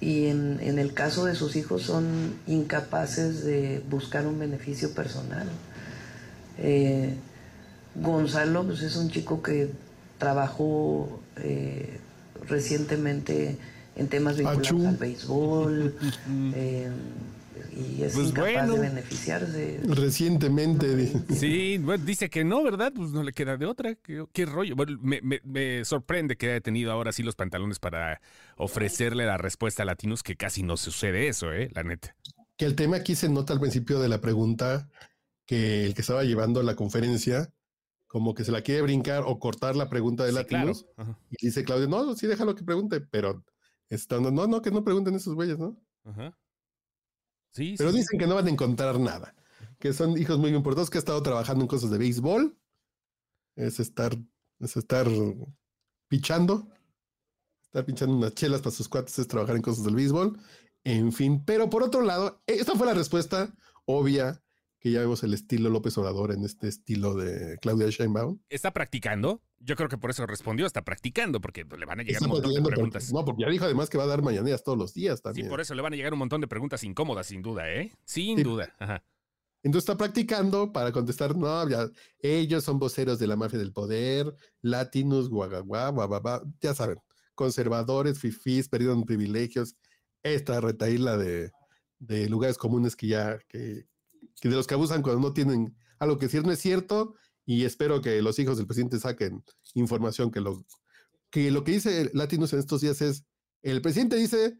Y 0.00 0.26
en, 0.26 0.58
en 0.60 0.78
el 0.78 0.94
caso 0.94 1.26
de 1.26 1.34
sus 1.34 1.56
hijos 1.56 1.82
son 1.82 2.34
incapaces 2.46 3.44
de 3.44 3.82
buscar 3.88 4.26
un 4.26 4.38
beneficio 4.38 4.92
personal. 4.94 5.46
Eh, 6.58 7.14
Gonzalo 7.94 8.64
pues, 8.64 8.82
es 8.82 8.96
un 8.96 9.10
chico 9.10 9.42
que 9.42 9.70
trabajó 10.18 11.20
eh, 11.36 11.98
recientemente 12.48 13.58
en 13.96 14.08
temas 14.08 14.36
vinculados 14.36 14.66
Achú. 14.66 14.86
al 14.86 14.96
béisbol 14.96 15.94
eh, 16.54 16.88
y 17.80 18.02
es 18.02 18.14
Pues 18.14 18.28
incapaz 18.28 18.52
bueno. 18.68 18.74
de 18.74 18.80
beneficiarse. 18.88 19.80
Recientemente. 19.84 21.12
Sí, 21.34 21.78
bueno, 21.78 22.04
dice 22.04 22.28
que 22.30 22.44
no, 22.44 22.62
¿verdad? 22.62 22.92
Pues 22.94 23.10
no 23.10 23.22
le 23.22 23.32
queda 23.32 23.56
de 23.56 23.66
otra. 23.66 23.94
¿Qué, 23.94 24.24
qué 24.32 24.46
rollo? 24.46 24.76
Bueno, 24.76 24.98
me, 25.00 25.20
me- 25.22 25.40
me 25.44 25.84
sorprende 25.84 26.36
que 26.36 26.50
haya 26.50 26.60
tenido 26.60 26.92
ahora 26.92 27.12
sí 27.12 27.22
los 27.22 27.36
pantalones 27.36 27.78
para 27.78 28.20
ofrecerle 28.56 29.26
la 29.26 29.36
respuesta 29.38 29.82
a 29.82 29.86
Latinos, 29.86 30.22
que 30.22 30.36
casi 30.36 30.62
no 30.62 30.76
sucede 30.76 31.28
eso, 31.28 31.52
¿eh? 31.52 31.70
La 31.74 31.82
neta. 31.82 32.14
Que 32.56 32.66
el 32.66 32.74
tema 32.74 32.96
aquí 32.98 33.14
se 33.14 33.28
nota 33.28 33.52
al 33.52 33.60
principio 33.60 34.00
de 34.00 34.08
la 34.08 34.20
pregunta 34.20 34.88
que 35.46 35.84
el 35.86 35.94
que 35.94 36.02
estaba 36.02 36.22
llevando 36.24 36.62
la 36.62 36.76
conferencia, 36.76 37.52
como 38.06 38.34
que 38.34 38.44
se 38.44 38.52
la 38.52 38.62
quiere 38.62 38.82
brincar 38.82 39.22
o 39.26 39.38
cortar 39.38 39.76
la 39.76 39.88
pregunta 39.88 40.24
de 40.24 40.30
Sí. 40.30 40.36
Latinos. 40.36 40.86
Y 41.30 41.46
dice 41.46 41.64
Claudia, 41.64 41.86
no, 41.88 42.14
sí, 42.14 42.26
déjalo 42.26 42.54
que 42.54 42.62
pregunte, 42.64 43.00
pero 43.00 43.44
estando, 43.88 44.30
no, 44.30 44.46
no, 44.46 44.62
que 44.62 44.70
no 44.70 44.84
pregunten 44.84 45.14
esos 45.14 45.34
güeyes, 45.34 45.58
¿no? 45.58 45.76
ajá. 46.04 46.36
Sí, 47.52 47.74
Pero 47.76 47.90
sí, 47.90 47.98
dicen 47.98 48.18
que 48.18 48.26
no 48.26 48.34
van 48.34 48.46
a 48.46 48.50
encontrar 48.50 48.98
nada, 48.98 49.34
que 49.78 49.92
son 49.92 50.16
hijos 50.18 50.38
muy 50.38 50.50
importantes, 50.54 50.90
que 50.90 50.98
ha 50.98 51.00
estado 51.00 51.22
trabajando 51.22 51.64
en 51.64 51.68
cosas 51.68 51.90
de 51.90 51.98
béisbol, 51.98 52.56
es 53.56 53.80
estar, 53.80 54.16
es 54.60 54.76
estar 54.76 55.06
pichando, 56.08 56.68
estar 57.62 57.84
pinchando 57.84 58.16
unas 58.16 58.34
chelas 58.34 58.60
para 58.60 58.74
sus 58.74 58.88
cuates, 58.88 59.18
es 59.18 59.28
trabajar 59.28 59.56
en 59.56 59.62
cosas 59.62 59.84
del 59.84 59.96
béisbol, 59.96 60.38
en 60.84 61.12
fin. 61.12 61.44
Pero 61.44 61.68
por 61.68 61.82
otro 61.82 62.02
lado, 62.02 62.42
esta 62.46 62.74
fue 62.74 62.86
la 62.86 62.94
respuesta 62.94 63.52
obvia 63.84 64.42
que 64.78 64.90
ya 64.90 65.00
vemos 65.00 65.22
el 65.22 65.34
estilo 65.34 65.68
López 65.68 65.96
Obrador 65.98 66.32
en 66.32 66.44
este 66.44 66.68
estilo 66.68 67.14
de 67.14 67.58
Claudia 67.60 67.90
Sheinbaum. 67.90 68.40
¿Está 68.48 68.72
practicando? 68.72 69.42
Yo 69.62 69.76
creo 69.76 69.88
que 69.90 69.98
por 69.98 70.10
eso 70.10 70.26
respondió, 70.26 70.64
está 70.66 70.82
practicando, 70.82 71.40
porque 71.40 71.64
le 71.64 71.84
van 71.86 72.00
a 72.00 72.02
llegar 72.02 72.14
Está 72.22 72.24
un 72.26 72.32
montón 72.32 72.54
de 72.54 72.62
preguntas. 72.62 73.12
no, 73.12 73.24
porque 73.24 73.42
ya 73.42 73.50
dijo 73.50 73.66
además 73.66 73.90
que 73.90 73.98
va 73.98 74.04
a 74.04 74.06
dar 74.06 74.22
mañaneras 74.22 74.64
todos 74.64 74.78
los 74.78 74.94
días 74.94 75.18
Sí, 75.18 75.22
también. 75.22 75.48
por 75.48 75.60
eso 75.60 75.74
le 75.74 75.82
van 75.82 75.92
a 75.92 75.96
llegar 75.96 76.14
un 76.14 76.18
montón 76.18 76.40
de 76.40 76.48
preguntas 76.48 76.82
incómodas, 76.82 77.26
sin 77.26 77.42
duda, 77.42 77.70
¿eh? 77.70 77.92
Sin 78.04 78.38
Sí. 78.38 78.42
duda. 78.42 78.74
Ajá. 78.78 79.04
Entonces 79.62 79.86
está 79.90 79.98
practicando 79.98 80.72
para 80.72 80.90
contestar, 80.92 81.36
no, 81.36 81.68
ya, 81.68 81.90
ellos 82.20 82.64
son 82.64 82.78
voceros 82.78 83.18
de 83.18 83.26
la 83.26 83.36
mafia 83.36 83.58
del 83.58 83.72
poder, 83.74 84.34
latinos, 84.62 85.28
guaguaguá, 85.28 85.90
guababá, 85.90 86.42
ya 86.62 86.72
saben, 86.72 86.96
conservadores, 87.34 88.18
fifís, 88.18 88.68
perdieron 88.70 89.04
privilegios, 89.04 89.76
esta 90.22 90.60
retaíla 90.62 91.18
de, 91.18 91.50
de 91.98 92.28
lugares 92.30 92.56
comunes 92.56 92.96
que 92.96 93.08
ya, 93.08 93.38
que, 93.48 93.86
que 94.40 94.48
de 94.48 94.54
los 94.56 94.66
que 94.66 94.72
abusan 94.74 95.02
cuando 95.02 95.20
no 95.20 95.34
tienen 95.34 95.76
algo 95.98 96.18
que 96.18 96.26
decir, 96.26 96.42
no 96.44 96.52
es 96.52 96.58
cierto, 96.58 97.14
y 97.46 97.64
espero 97.64 98.00
que 98.00 98.20
los 98.22 98.38
hijos 98.38 98.56
del 98.56 98.66
presidente 98.66 98.98
saquen 98.98 99.42
información 99.74 100.30
que 100.30 100.40
lo 100.40 100.64
que, 101.30 101.50
lo 101.50 101.64
que 101.64 101.72
dice 101.72 102.10
Latinos 102.14 102.52
en 102.52 102.58
estos 102.60 102.80
días 102.80 103.00
es, 103.02 103.24
el 103.62 103.80
presidente 103.82 104.16
dice 104.16 104.58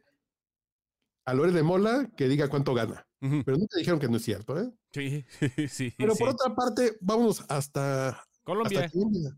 a 1.24 1.34
Lore 1.34 1.52
de 1.52 1.62
Mola 1.62 2.10
que 2.16 2.28
diga 2.28 2.48
cuánto 2.48 2.74
gana, 2.74 3.06
Ujú. 3.20 3.42
pero 3.44 3.56
nunca 3.58 3.76
dijeron 3.78 4.00
que 4.00 4.08
no 4.08 4.16
es 4.16 4.22
cierto, 4.24 4.58
¿eh? 4.60 4.70
Sí, 4.92 5.24
sí. 5.68 5.94
Pero 5.96 6.14
sí. 6.14 6.18
por 6.18 6.28
otra 6.30 6.54
parte, 6.54 6.96
vámonos 7.00 7.44
hasta 7.48 8.22
Colombia. 8.42 8.80
hasta 8.80 8.90
Colombia. 8.92 9.36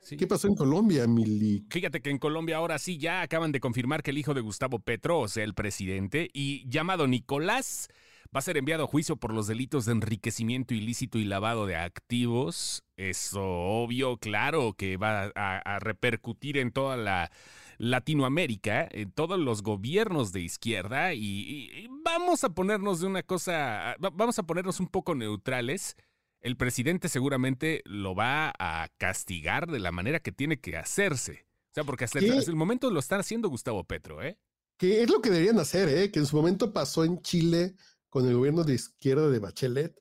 sí. 0.00 0.16
¿Qué 0.16 0.26
pasó 0.26 0.48
en 0.48 0.54
Colombia, 0.54 1.06
Mili? 1.06 1.66
Fíjate 1.70 2.00
que 2.00 2.10
en 2.10 2.18
Colombia 2.18 2.56
ahora 2.58 2.78
sí 2.78 2.98
ya 2.98 3.22
acaban 3.22 3.52
de 3.52 3.60
confirmar 3.60 4.02
que 4.02 4.10
el 4.12 4.18
hijo 4.18 4.34
de 4.34 4.40
Gustavo 4.40 4.78
Petro, 4.78 5.20
o 5.20 5.28
sea, 5.28 5.44
el 5.44 5.54
presidente, 5.54 6.30
y 6.32 6.68
llamado 6.70 7.06
Nicolás, 7.06 7.88
va 8.34 8.38
a 8.38 8.42
ser 8.42 8.56
enviado 8.56 8.84
a 8.84 8.86
juicio 8.88 9.16
por 9.16 9.32
los 9.32 9.46
delitos 9.46 9.84
de 9.84 9.92
enriquecimiento 9.92 10.74
ilícito 10.74 11.18
y 11.18 11.24
lavado 11.24 11.66
de 11.66 11.76
activos. 11.76 12.82
Eso 12.96 13.42
obvio, 13.44 14.16
claro, 14.18 14.74
que 14.74 14.96
va 14.96 15.30
a, 15.34 15.58
a 15.58 15.78
repercutir 15.78 16.58
en 16.58 16.72
toda 16.72 16.96
la 16.96 17.30
Latinoamérica, 17.78 18.88
en 18.90 19.10
todos 19.12 19.38
los 19.38 19.62
gobiernos 19.62 20.32
de 20.32 20.40
izquierda, 20.40 21.14
y, 21.14 21.88
vamos 22.04 22.44
a 22.44 22.50
ponernos 22.50 23.00
de 23.00 23.06
una 23.06 23.22
cosa, 23.22 23.96
va- 24.02 24.10
vamos 24.10 24.38
a 24.38 24.42
ponernos 24.44 24.80
un 24.80 24.88
poco 24.88 25.14
neutrales. 25.14 25.96
El 26.40 26.56
presidente 26.56 27.08
seguramente 27.08 27.82
lo 27.84 28.14
va 28.14 28.52
a 28.58 28.88
castigar 28.98 29.70
de 29.70 29.78
la 29.80 29.92
manera 29.92 30.20
que 30.20 30.32
tiene 30.32 30.60
que 30.60 30.76
hacerse. 30.76 31.46
O 31.70 31.74
sea, 31.74 31.84
porque 31.84 32.04
hasta 32.04 32.18
el, 32.18 32.30
hasta 32.38 32.50
el 32.50 32.56
momento 32.56 32.90
lo 32.90 33.00
está 33.00 33.16
haciendo 33.16 33.48
Gustavo 33.48 33.84
Petro, 33.84 34.22
¿eh? 34.22 34.38
Que 34.76 35.02
es 35.02 35.10
lo 35.10 35.20
que 35.20 35.30
deberían 35.30 35.58
hacer, 35.58 35.88
¿eh? 35.88 36.10
Que 36.10 36.18
en 36.18 36.26
su 36.26 36.36
momento 36.36 36.72
pasó 36.72 37.04
en 37.04 37.22
Chile 37.22 37.74
con 38.14 38.28
el 38.28 38.36
gobierno 38.36 38.62
de 38.62 38.74
izquierda 38.74 39.28
de 39.28 39.40
Bachelet, 39.40 40.00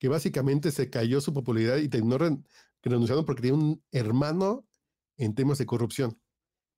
que 0.00 0.08
básicamente 0.08 0.72
se 0.72 0.90
cayó 0.90 1.20
su 1.20 1.32
popularidad 1.32 1.76
y 1.76 1.88
terminó 1.88 2.18
renunciando 2.82 3.24
porque 3.24 3.42
tenía 3.42 3.54
un 3.54 3.84
hermano 3.92 4.66
en 5.16 5.36
temas 5.36 5.58
de 5.58 5.66
corrupción. 5.66 6.20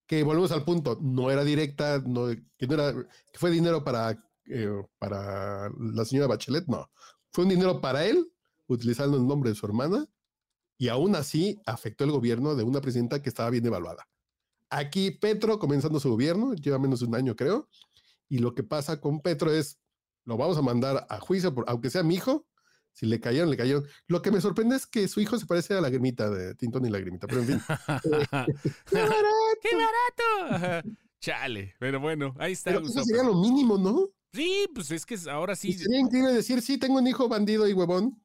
Que 0.07 0.23
volvemos 0.23 0.53
al 0.53 0.67
punto, 0.67 0.99
no 1.01 1.31
era 1.31 1.43
directa, 1.43 2.03
no, 2.05 2.27
que 2.59 2.67
no 2.67 2.75
era, 2.75 2.93
que 2.93 3.39
fue 3.39 3.51
dinero 3.51 3.83
para, 3.83 4.23
eh, 4.45 4.69
para 4.99 5.71
la 5.71 6.05
señora 6.05 6.29
Bachelet, 6.29 6.67
no. 6.67 6.91
Fue 7.33 7.45
un 7.45 7.49
dinero 7.49 7.81
para 7.81 8.05
él, 8.05 8.31
utilizando 8.67 9.17
el 9.17 9.27
nombre 9.27 9.49
de 9.49 9.57
su 9.57 9.65
hermana, 9.65 10.07
y 10.77 10.89
aún 10.89 11.17
así 11.17 11.59
afectó 11.65 12.05
el 12.05 12.11
gobierno 12.11 12.57
de 12.57 12.63
una 12.63 12.83
presidenta 12.83 13.23
que 13.23 13.31
estaba 13.31 13.49
bien 13.49 13.65
evaluada. 13.65 14.07
Aquí 14.69 15.13
Petro 15.13 15.59
comenzando 15.59 15.99
su 15.99 16.11
gobierno, 16.11 16.53
lleva 16.53 16.79
menos 16.79 17.01
de 17.01 17.07
un 17.07 17.15
año 17.15 17.35
creo, 17.37 17.71
y 18.29 18.37
lo 18.37 18.55
que 18.55 18.65
pasa 18.65 19.01
con 19.01 19.23
Petro 19.23 19.51
es, 19.51 19.79
lo 20.25 20.37
vamos 20.37 20.57
a 20.57 20.63
mandar 20.63 21.07
a 21.09 21.21
juicio, 21.21 21.55
por, 21.55 21.65
aunque 21.69 21.91
sea 21.91 22.03
mi 22.03 22.15
hijo, 22.15 22.47
si 22.93 23.07
le 23.07 23.21
cayeron, 23.21 23.51
le 23.51 23.57
cayeron. 23.57 23.85
Lo 24.07 24.23
que 24.23 24.31
me 24.31 24.41
sorprende 24.41 24.77
es 24.77 24.87
que 24.87 25.09
su 25.09 25.21
hijo 25.21 25.39
se 25.39 25.47
parece 25.47 25.75
a 25.75 25.81
la 25.81 25.91
grimita 25.91 26.31
de 26.31 26.55
Tintón 26.55 26.87
y 26.87 26.91
la 26.91 27.01
grimita, 27.01 27.27
pero 27.27 27.41
en 27.43 27.47
fin. 27.47 27.61
¡Qué 28.91 28.97
barato! 28.97 29.27
¡Qué 29.63 29.77
barato! 29.77 30.89
Chale, 31.21 31.75
pero 31.79 32.01
bueno, 32.01 32.35
ahí 32.39 32.53
está. 32.53 32.71
Pero 32.71 32.87
eso 32.87 33.03
sería 33.03 33.23
lo 33.23 33.35
mínimo, 33.35 33.79
¿no? 33.79 34.11
Sí, 34.33 34.69
pues 34.75 34.91
es 34.91 35.07
que 35.07 35.17
ahora 35.31 35.57
sí. 35.57 35.73
Sería 35.73 36.01
increíble 36.01 36.33
decir, 36.33 36.61
sí, 36.61 36.79
tengo 36.79 36.99
un 36.99 37.07
hijo 37.07 37.29
bandido 37.29 37.67
y 37.67 37.73
huevón 37.73 38.23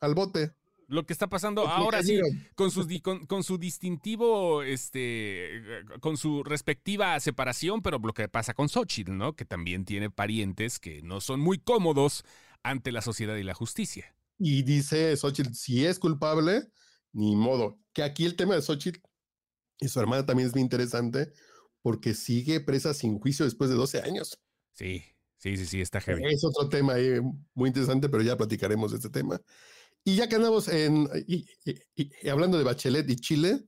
al 0.00 0.14
bote 0.14 0.54
lo 0.88 1.04
que 1.04 1.12
está 1.12 1.28
pasando 1.28 1.68
ahora 1.68 2.02
sí, 2.02 2.18
con, 2.54 2.70
sus, 2.70 2.86
con, 3.02 3.44
su 3.44 3.58
distintivo, 3.58 4.62
este, 4.62 5.62
con 6.00 6.16
su 6.16 6.42
respectiva 6.42 7.20
separación, 7.20 7.82
pero 7.82 7.98
lo 7.98 8.14
que 8.14 8.28
pasa 8.28 8.54
con 8.54 8.68
Xochitl, 8.68 9.16
¿no? 9.16 9.36
Que 9.36 9.44
también 9.44 9.84
tiene 9.84 10.10
parientes 10.10 10.80
que 10.80 11.02
no 11.02 11.20
son 11.20 11.40
muy 11.40 11.58
cómodos 11.58 12.24
ante 12.62 12.90
la 12.90 13.02
sociedad 13.02 13.36
y 13.36 13.42
la 13.42 13.54
justicia. 13.54 14.14
Y 14.38 14.62
dice 14.62 15.14
Xochitl, 15.16 15.52
si 15.52 15.84
es 15.84 15.98
culpable, 15.98 16.68
ni 17.12 17.36
modo. 17.36 17.78
Que 17.92 18.02
aquí 18.02 18.24
el 18.24 18.34
tema 18.34 18.54
de 18.54 18.62
Xochitl 18.62 19.00
y 19.80 19.88
su 19.88 20.00
hermana 20.00 20.24
también 20.24 20.48
es 20.48 20.54
muy 20.54 20.62
interesante 20.62 21.32
porque 21.82 22.14
sigue 22.14 22.60
presa 22.60 22.94
sin 22.94 23.18
juicio 23.18 23.44
después 23.44 23.68
de 23.68 23.76
12 23.76 24.00
años. 24.00 24.40
Sí, 24.72 25.04
sí, 25.36 25.56
sí, 25.58 25.66
sí, 25.66 25.80
está 25.82 26.00
heavy. 26.00 26.22
Es 26.24 26.44
otro 26.44 26.68
tema 26.68 26.94
muy 27.54 27.68
interesante, 27.68 28.08
pero 28.08 28.22
ya 28.22 28.36
platicaremos 28.36 28.90
de 28.90 28.96
este 28.96 29.10
tema. 29.10 29.40
Y 30.08 30.16
ya 30.16 30.26
que 30.26 30.36
andamos 30.36 30.68
en, 30.68 31.06
y, 31.26 31.44
hablando 32.30 32.56
de 32.56 32.64
Bachelet 32.64 33.10
y 33.10 33.16
Chile, 33.16 33.66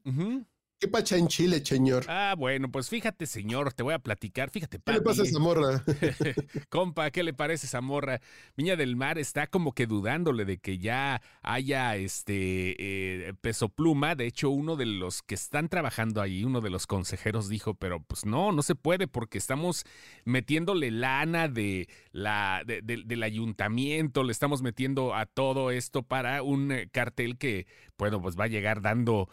¿Qué 0.80 0.88
pacha 0.88 1.18
en 1.18 1.28
Chile, 1.28 1.62
señor? 1.62 2.06
Ah, 2.08 2.34
bueno, 2.38 2.70
pues 2.70 2.88
fíjate, 2.88 3.26
señor, 3.26 3.74
te 3.74 3.82
voy 3.82 3.92
a 3.92 3.98
platicar. 3.98 4.48
Fíjate, 4.48 4.80
¿Qué 4.82 4.92
le 4.94 5.02
pasa 5.02 5.24
a 5.24 5.26
Zamorra? 5.26 5.84
Compa, 6.70 7.10
¿qué 7.10 7.22
le 7.22 7.34
parece 7.34 7.66
Zamorra? 7.66 8.22
Viña 8.56 8.76
del 8.76 8.96
Mar 8.96 9.18
está 9.18 9.46
como 9.46 9.72
que 9.72 9.86
dudándole 9.86 10.46
de 10.46 10.56
que 10.56 10.78
ya 10.78 11.20
haya 11.42 11.96
este 11.96 12.76
eh, 12.78 13.34
peso 13.42 13.68
pluma. 13.68 14.14
De 14.14 14.24
hecho, 14.24 14.48
uno 14.48 14.76
de 14.76 14.86
los 14.86 15.20
que 15.20 15.34
están 15.34 15.68
trabajando 15.68 16.22
ahí, 16.22 16.44
uno 16.44 16.62
de 16.62 16.70
los 16.70 16.86
consejeros 16.86 17.50
dijo, 17.50 17.74
pero 17.74 18.02
pues 18.02 18.24
no, 18.24 18.50
no 18.50 18.62
se 18.62 18.74
puede 18.74 19.06
porque 19.06 19.36
estamos 19.36 19.84
metiéndole 20.24 20.90
lana 20.90 21.48
de 21.48 21.90
la, 22.10 22.62
del 22.64 23.22
ayuntamiento, 23.22 24.22
le 24.22 24.32
estamos 24.32 24.62
metiendo 24.62 25.14
a 25.14 25.26
todo 25.26 25.72
esto 25.72 26.02
para 26.02 26.42
un 26.42 26.72
eh, 26.72 26.88
cartel 26.90 27.36
que, 27.36 27.66
bueno, 27.98 28.22
pues 28.22 28.38
va 28.38 28.44
a 28.44 28.48
llegar 28.48 28.80
dando 28.80 29.28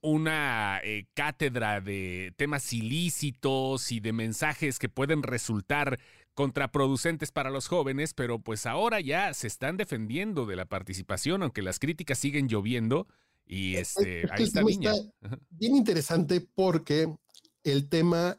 una 0.00 0.80
eh, 0.82 1.06
cátedra 1.14 1.80
de 1.80 2.32
temas 2.36 2.72
ilícitos 2.72 3.90
y 3.92 4.00
de 4.00 4.12
mensajes 4.12 4.78
que 4.78 4.88
pueden 4.88 5.22
resultar 5.22 5.98
contraproducentes 6.34 7.32
para 7.32 7.50
los 7.50 7.68
jóvenes, 7.68 8.14
pero 8.14 8.38
pues 8.38 8.66
ahora 8.66 9.00
ya 9.00 9.32
se 9.34 9.46
están 9.46 9.76
defendiendo 9.76 10.46
de 10.46 10.56
la 10.56 10.66
participación, 10.66 11.42
aunque 11.42 11.62
las 11.62 11.78
críticas 11.78 12.18
siguen 12.18 12.48
lloviendo. 12.48 13.06
Y 13.46 13.76
este, 13.76 14.26
ahí 14.30 14.44
está 14.44 14.62
Viña. 14.62 14.92
bien 15.50 15.76
interesante 15.76 16.40
porque 16.40 17.14
el 17.64 17.88
tema 17.88 18.38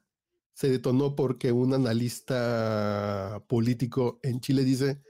se 0.54 0.70
detonó 0.70 1.16
porque 1.16 1.52
un 1.52 1.74
analista 1.74 3.44
político 3.48 4.20
en 4.24 4.40
Chile 4.40 4.64
dice, 4.64 5.02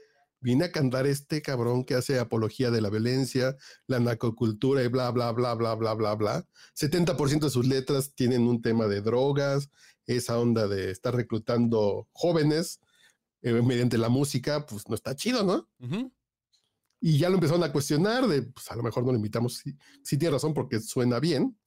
viene 0.44 0.66
a 0.66 0.72
cantar 0.72 1.06
este 1.06 1.40
cabrón 1.40 1.84
que 1.84 1.94
hace 1.94 2.18
apología 2.18 2.70
de 2.70 2.82
la 2.82 2.90
violencia, 2.90 3.56
la 3.86 3.98
narcocultura 3.98 4.84
y 4.84 4.88
bla, 4.88 5.10
bla, 5.10 5.32
bla, 5.32 5.54
bla, 5.54 5.74
bla, 5.74 5.94
bla, 5.94 6.14
bla. 6.14 6.46
70% 6.78 7.40
de 7.40 7.50
sus 7.50 7.66
letras 7.66 8.14
tienen 8.14 8.46
un 8.46 8.60
tema 8.60 8.86
de 8.86 9.00
drogas, 9.00 9.70
esa 10.04 10.38
onda 10.38 10.68
de 10.68 10.90
estar 10.90 11.14
reclutando 11.14 12.06
jóvenes 12.12 12.78
eh, 13.40 13.54
mediante 13.62 13.96
la 13.96 14.10
música, 14.10 14.66
pues 14.66 14.86
no 14.86 14.94
está 14.94 15.16
chido, 15.16 15.44
¿no? 15.44 15.66
Y 17.00 17.16
ya 17.16 17.30
lo 17.30 17.36
empezaron 17.36 17.64
a 17.64 17.72
cuestionar 17.72 18.28
de, 18.28 18.42
pues 18.42 18.70
a 18.70 18.76
lo 18.76 18.82
mejor 18.82 19.02
no 19.02 19.12
lo 19.12 19.16
invitamos, 19.16 19.62
sí, 20.02 20.18
tiene 20.18 20.32
razón 20.32 20.52
porque 20.52 20.78
suena 20.78 21.20
bien. 21.20 21.58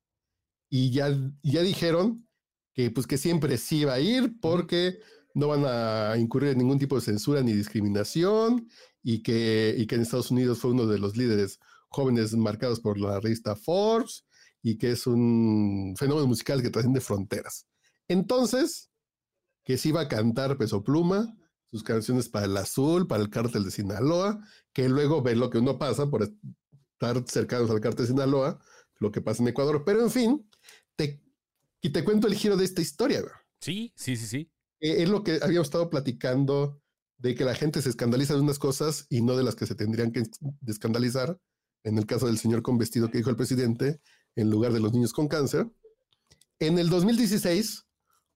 Y 0.69 0.91
ya, 0.91 1.09
ya 1.41 1.63
dijeron 1.63 2.27
que 2.73 2.91
pues 2.91 3.07
que 3.07 3.17
siempre 3.17 3.57
sí 3.57 3.79
iba 3.79 3.93
a 3.93 3.99
ir 3.99 4.39
porque 4.39 4.99
no 5.37 5.49
van 5.49 5.65
a 5.65 6.17
incurrir 6.17 6.49
en 6.49 6.57
ningún 6.57 6.79
tipo 6.79 6.95
de 6.95 7.01
censura 7.01 7.43
ni 7.43 7.53
discriminación 7.53 8.67
y 9.03 9.21
que, 9.21 9.75
y 9.77 9.85
que 9.85 9.93
en 9.93 10.01
Estados 10.01 10.31
Unidos 10.31 10.57
fue 10.57 10.71
uno 10.71 10.87
de 10.87 10.97
los 10.97 11.15
líderes 11.15 11.59
jóvenes 11.89 12.33
marcados 12.33 12.79
por 12.79 12.97
la 12.99 13.19
revista 13.19 13.55
Forbes 13.55 14.25
y 14.63 14.79
que 14.79 14.91
es 14.91 15.05
un 15.05 15.93
fenómeno 15.95 16.25
musical 16.25 16.63
que 16.63 16.71
trasciende 16.71 17.01
fronteras. 17.01 17.67
Entonces, 18.07 18.89
que 19.63 19.77
se 19.77 19.89
iba 19.89 20.01
a 20.01 20.07
cantar 20.07 20.57
Peso 20.57 20.83
Pluma, 20.83 21.37
sus 21.69 21.83
canciones 21.83 22.29
para 22.29 22.47
el 22.47 22.57
azul, 22.57 23.05
para 23.05 23.21
el 23.21 23.29
cártel 23.29 23.63
de 23.63 23.69
Sinaloa, 23.69 24.39
que 24.73 24.89
luego 24.89 25.21
ve 25.21 25.35
lo 25.35 25.51
que 25.51 25.59
uno 25.59 25.77
pasa 25.77 26.09
por 26.09 26.23
estar 26.23 27.23
cercanos 27.27 27.69
al 27.69 27.79
cártel 27.79 28.07
de 28.07 28.11
Sinaloa, 28.11 28.59
lo 28.95 29.11
que 29.11 29.21
pasa 29.21 29.43
en 29.43 29.49
Ecuador. 29.49 29.83
Pero 29.85 30.01
en 30.01 30.09
fin, 30.09 30.49
te, 30.95 31.21
y 31.79 31.91
te 31.91 32.03
cuento 32.03 32.25
el 32.25 32.33
giro 32.33 32.57
de 32.57 32.65
esta 32.65 32.81
historia. 32.81 33.21
Sí, 33.61 33.93
sí, 33.95 34.15
sí, 34.15 34.25
sí. 34.25 34.51
Eh, 34.79 35.03
es 35.03 35.09
lo 35.09 35.23
que 35.23 35.39
habíamos 35.41 35.67
estado 35.67 35.89
platicando 35.89 36.81
de 37.17 37.35
que 37.35 37.45
la 37.45 37.55
gente 37.55 37.81
se 37.81 37.89
escandaliza 37.89 38.35
de 38.35 38.41
unas 38.41 38.59
cosas 38.59 39.05
y 39.09 39.21
no 39.21 39.35
de 39.35 39.43
las 39.43 39.55
que 39.55 39.65
se 39.65 39.75
tendrían 39.75 40.11
que 40.11 40.23
escandalizar. 40.67 41.37
En 41.83 41.97
el 41.97 42.05
caso 42.05 42.27
del 42.27 42.37
señor 42.37 42.61
con 42.61 42.77
vestido 42.77 43.09
que 43.09 43.17
dijo 43.17 43.29
el 43.29 43.35
presidente, 43.35 44.01
en 44.35 44.49
lugar 44.49 44.73
de 44.73 44.79
los 44.79 44.93
niños 44.93 45.13
con 45.13 45.27
cáncer. 45.27 45.69
En 46.59 46.79
el 46.79 46.89
2016, 46.89 47.85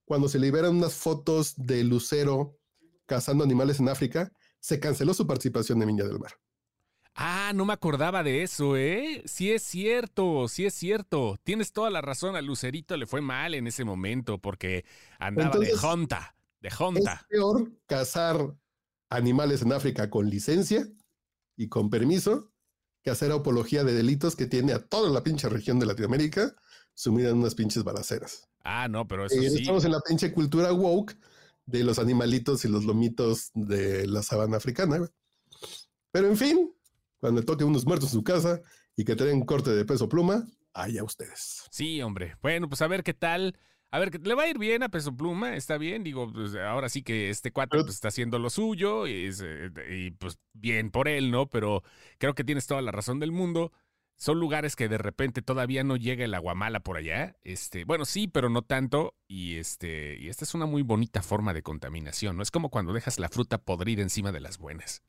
cuando 0.04 0.28
se 0.28 0.38
liberan 0.38 0.76
unas 0.76 0.94
fotos 0.94 1.54
de 1.56 1.84
Lucero 1.84 2.58
cazando 3.06 3.44
animales 3.44 3.78
en 3.80 3.88
África, 3.88 4.32
se 4.60 4.80
canceló 4.80 5.12
su 5.12 5.26
participación 5.26 5.82
en 5.82 5.88
Viña 5.88 6.04
del 6.04 6.18
Mar. 6.18 6.32
Ah, 7.14 7.52
no 7.54 7.64
me 7.64 7.74
acordaba 7.74 8.22
de 8.22 8.42
eso, 8.42 8.76
¿eh? 8.76 9.22
Sí 9.26 9.52
es 9.52 9.62
cierto, 9.62 10.48
sí 10.48 10.64
es 10.64 10.74
cierto. 10.74 11.38
Tienes 11.44 11.72
toda 11.72 11.90
la 11.90 12.00
razón, 12.00 12.36
a 12.36 12.40
Lucerito 12.40 12.96
le 12.96 13.06
fue 13.06 13.20
mal 13.20 13.54
en 13.54 13.66
ese 13.66 13.84
momento 13.84 14.38
porque 14.38 14.84
andaba 15.18 15.58
de 15.58 15.76
jonta, 15.76 16.34
de 16.60 16.70
jonta. 16.70 17.12
Es 17.12 17.26
peor 17.28 17.70
cazar 17.86 18.54
animales 19.10 19.62
en 19.62 19.72
África 19.72 20.08
con 20.08 20.30
licencia 20.30 20.88
y 21.56 21.68
con 21.68 21.90
permiso 21.90 22.50
que 23.02 23.10
hacer 23.10 23.30
apología 23.30 23.84
de 23.84 23.92
delitos 23.92 24.36
que 24.36 24.46
tiene 24.46 24.72
a 24.72 24.78
toda 24.78 25.10
la 25.10 25.22
pinche 25.22 25.48
región 25.48 25.78
de 25.78 25.86
Latinoamérica 25.86 26.54
sumida 26.94 27.30
en 27.30 27.38
unas 27.38 27.54
pinches 27.54 27.84
balaceras. 27.84 28.48
Ah, 28.64 28.88
no, 28.88 29.06
pero 29.06 29.26
eso 29.26 29.40
eh, 29.40 29.50
sí. 29.50 29.60
Estamos 29.60 29.84
en 29.84 29.92
la 29.92 30.00
pinche 30.00 30.32
cultura 30.32 30.72
woke 30.72 31.16
de 31.66 31.84
los 31.84 31.98
animalitos 31.98 32.64
y 32.64 32.68
los 32.68 32.84
lomitos 32.84 33.50
de 33.54 34.06
la 34.06 34.22
sabana 34.22 34.56
africana. 34.56 35.06
Pero 36.10 36.28
en 36.28 36.36
fin, 36.36 36.72
cuando 37.22 37.40
toque 37.44 37.62
unos 37.62 37.86
muertos 37.86 38.08
en 38.08 38.18
su 38.18 38.24
casa 38.24 38.60
y 38.96 39.04
que 39.04 39.14
tengan 39.14 39.42
corte 39.42 39.70
de 39.70 39.84
peso 39.84 40.08
pluma, 40.08 40.44
allá 40.74 41.04
ustedes. 41.04 41.68
Sí, 41.70 42.02
hombre. 42.02 42.34
Bueno, 42.42 42.68
pues 42.68 42.82
a 42.82 42.88
ver 42.88 43.04
qué 43.04 43.14
tal. 43.14 43.56
A 43.92 44.00
ver, 44.00 44.26
le 44.26 44.34
va 44.34 44.42
a 44.42 44.48
ir 44.48 44.58
bien 44.58 44.82
a 44.82 44.88
Peso 44.88 45.14
Pluma, 45.14 45.54
está 45.54 45.76
bien, 45.76 46.02
digo, 46.02 46.32
pues 46.32 46.56
ahora 46.56 46.88
sí 46.88 47.02
que 47.02 47.28
este 47.28 47.52
cuatro 47.52 47.82
pues, 47.82 47.94
está 47.94 48.08
haciendo 48.08 48.38
lo 48.38 48.48
suyo 48.48 49.06
y, 49.06 49.30
eh, 49.40 49.70
y, 49.90 50.10
pues 50.12 50.38
bien 50.54 50.90
por 50.90 51.08
él, 51.08 51.30
¿no? 51.30 51.48
Pero 51.48 51.82
creo 52.16 52.34
que 52.34 52.42
tienes 52.42 52.66
toda 52.66 52.80
la 52.80 52.90
razón 52.90 53.20
del 53.20 53.32
mundo. 53.32 53.70
Son 54.16 54.40
lugares 54.40 54.76
que 54.76 54.88
de 54.88 54.98
repente 54.98 55.42
todavía 55.42 55.84
no 55.84 55.96
llega 55.96 56.24
el 56.24 56.34
aguamala 56.34 56.80
por 56.80 56.96
allá. 56.96 57.36
Este, 57.42 57.84
bueno, 57.84 58.04
sí, 58.04 58.26
pero 58.28 58.48
no 58.48 58.62
tanto. 58.62 59.14
Y 59.28 59.58
este, 59.58 60.16
y 60.18 60.28
esta 60.28 60.44
es 60.44 60.54
una 60.54 60.66
muy 60.66 60.82
bonita 60.82 61.22
forma 61.22 61.54
de 61.54 61.62
contaminación, 61.62 62.36
¿no? 62.36 62.42
Es 62.42 62.50
como 62.50 62.70
cuando 62.70 62.94
dejas 62.94 63.20
la 63.20 63.28
fruta 63.28 63.58
podrida 63.58 64.02
encima 64.02 64.32
de 64.32 64.40
las 64.40 64.58
buenas. 64.58 65.02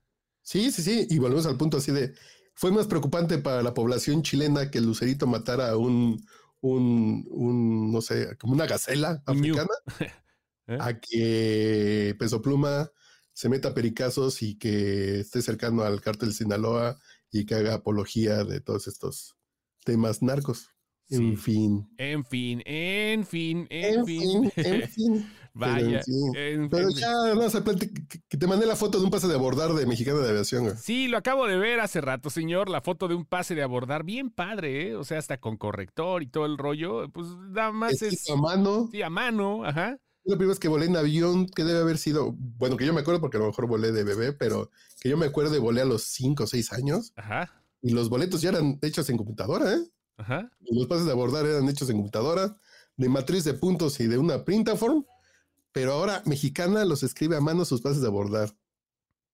Sí, 0.43 0.71
sí, 0.71 0.83
sí. 0.83 1.07
Y 1.09 1.19
volvemos 1.19 1.45
al 1.45 1.57
punto 1.57 1.77
así 1.77 1.91
de, 1.91 2.13
fue 2.53 2.71
más 2.71 2.87
preocupante 2.87 3.37
para 3.39 3.63
la 3.63 3.73
población 3.73 4.21
chilena 4.21 4.69
que 4.69 4.77
el 4.77 4.85
lucerito 4.85 5.25
matara 5.25 5.69
a 5.69 5.77
un, 5.77 6.23
un, 6.61 7.25
un 7.31 7.91
no 7.91 8.01
sé, 8.01 8.37
como 8.37 8.53
una 8.53 8.67
gacela 8.67 9.23
africana, 9.25 9.73
¿Eh? 10.67 10.77
a 10.79 10.99
que 10.99 12.15
Peso 12.17 12.41
Pluma 12.41 12.89
se 13.33 13.49
meta 13.49 13.73
pericazos 13.73 14.41
y 14.41 14.57
que 14.57 15.19
esté 15.19 15.41
cercano 15.41 15.83
al 15.83 15.99
cártel 15.99 16.33
Sinaloa 16.33 16.99
y 17.31 17.45
que 17.45 17.55
haga 17.55 17.73
apología 17.73 18.43
de 18.43 18.61
todos 18.61 18.87
estos 18.87 19.35
temas 19.83 20.21
narcos. 20.21 20.69
En 21.09 21.37
fin. 21.37 21.89
En 21.97 22.23
fin, 22.25 22.61
en 22.65 23.25
fin, 23.25 23.67
en, 23.69 24.05
fin. 24.05 24.51
En 24.55 24.87
fin. 24.89 25.25
Vaya. 25.55 25.85
Pero, 25.85 26.03
sí. 26.03 26.11
en- 26.35 26.69
Pero 26.69 26.89
en- 26.89 26.95
ya, 26.95 27.11
no, 27.35 27.49
se 27.49 27.61
plante- 27.61 27.91
que, 28.27 28.37
te 28.37 28.47
mandé 28.47 28.65
la 28.65 28.75
foto 28.75 28.97
de 28.99 29.05
un 29.05 29.11
pase 29.11 29.27
de 29.27 29.35
abordar 29.35 29.73
de 29.73 29.85
Mexicana 29.85 30.19
de 30.19 30.29
Aviación. 30.29 30.63
güey. 30.63 30.75
Sí, 30.81 31.07
lo 31.07 31.17
acabo 31.17 31.45
de 31.47 31.57
ver 31.57 31.79
hace 31.79 32.01
rato, 32.01 32.29
señor. 32.29 32.69
La 32.69 32.81
foto 32.81 33.07
de 33.07 33.15
un 33.15 33.25
pase 33.25 33.53
de 33.53 33.61
abordar 33.63 34.03
bien 34.03 34.31
padre, 34.31 34.89
¿eh? 34.89 34.95
O 34.95 35.03
sea, 35.03 35.19
hasta 35.19 35.39
con 35.39 35.57
corrector 35.57 36.23
y 36.23 36.27
todo 36.27 36.45
el 36.47 36.57
rollo. 36.57 37.07
Pues 37.09 37.27
nada 37.51 37.71
más 37.71 37.93
es. 37.93 38.01
Escrito 38.13 38.33
a 38.33 38.41
mano. 38.41 38.89
Sí, 38.91 39.01
a 39.03 39.09
mano, 39.09 39.63
ajá. 39.65 39.97
La 40.25 40.37
primera 40.37 40.49
vez 40.53 40.59
que 40.59 40.69
volé 40.69 40.85
en 40.85 40.95
avión, 40.95 41.47
que 41.47 41.63
debe 41.65 41.79
haber 41.81 41.97
sido, 41.97 42.33
bueno, 42.37 42.77
que 42.77 42.85
yo 42.85 42.93
me 42.93 43.01
acuerdo 43.01 43.19
porque 43.19 43.35
a 43.37 43.41
lo 43.41 43.47
mejor 43.47 43.67
volé 43.67 43.91
de 43.91 44.03
bebé, 44.05 44.31
pero 44.31 44.71
que 45.01 45.09
yo 45.09 45.17
me 45.17 45.25
acuerdo 45.25 45.61
volé 45.61 45.81
a 45.81 45.85
los 45.85 46.03
5 46.03 46.45
o 46.45 46.47
6 46.47 46.71
años 46.71 47.11
Ajá. 47.17 47.51
y 47.81 47.91
los 47.91 48.07
boletos 48.09 48.41
ya 48.41 48.49
eran 48.51 48.79
hechos 48.81 49.09
en 49.09 49.17
computadora, 49.17 49.73
¿eh? 49.73 49.83
Ajá. 50.15 50.49
Y 50.61 50.79
los 50.79 50.87
pases 50.87 51.05
de 51.05 51.11
abordar 51.11 51.45
eran 51.45 51.67
hechos 51.67 51.89
en 51.89 51.97
computadora, 51.97 52.55
de 52.95 53.09
matriz 53.09 53.43
de 53.43 53.53
puntos 53.53 53.99
y 53.99 54.07
de 54.07 54.17
una 54.17 54.45
printaform, 54.45 55.03
pero 55.73 55.93
ahora 55.93 56.21
Mexicana 56.25 56.85
los 56.85 57.03
escribe 57.03 57.35
a 57.35 57.41
mano 57.41 57.65
sus 57.65 57.81
pases 57.81 58.01
de 58.01 58.07
abordar. 58.07 58.55